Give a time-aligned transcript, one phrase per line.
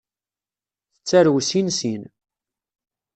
[0.95, 2.03] Tettarew sin sin.